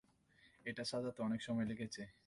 [0.65, 2.01] এটা সাজাতে অনেক সময় লেগেছে।